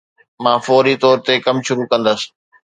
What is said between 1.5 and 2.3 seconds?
شروع ڪندس